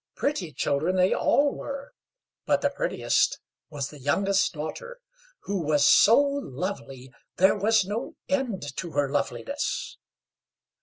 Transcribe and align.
Pretty 0.15 0.51
children 0.51 0.95
they 0.95 1.13
all 1.13 1.53
were, 1.55 1.93
but 2.47 2.61
the 2.61 2.71
prettiest 2.71 3.37
was 3.69 3.91
the 3.91 3.99
youngest 3.99 4.51
daughter, 4.53 4.99
who 5.41 5.61
was 5.61 5.85
so 5.87 6.19
lovely 6.19 7.13
there 7.37 7.55
was 7.55 7.85
no 7.85 8.15
end 8.27 8.75
to 8.77 8.93
her 8.93 9.11
loveliness. 9.11 9.97